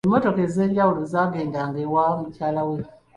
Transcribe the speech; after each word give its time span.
Emmotoka 0.07 0.39
ez'enjawulo 0.47 1.01
zaagendanga 1.13 1.77
ewa 1.85 2.03
mukyala 2.19 2.61
we. 2.67 2.79